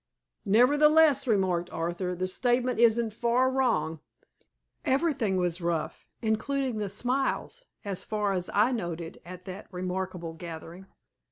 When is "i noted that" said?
8.51-9.67